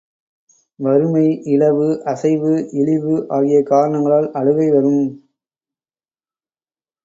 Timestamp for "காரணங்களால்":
3.63-4.29